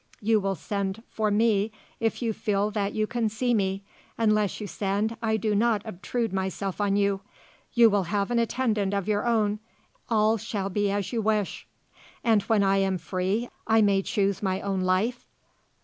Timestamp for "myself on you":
6.33-7.21